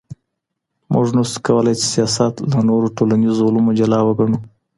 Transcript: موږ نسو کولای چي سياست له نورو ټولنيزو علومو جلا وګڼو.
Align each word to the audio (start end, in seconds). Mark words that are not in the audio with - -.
موږ 0.93 1.07
نسو 1.17 1.37
کولای 1.47 1.75
چي 1.81 1.85
سياست 1.93 2.33
له 2.51 2.59
نورو 2.69 2.87
ټولنيزو 2.97 3.47
علومو 3.47 3.71
جلا 3.79 3.99
وګڼو. 4.07 4.37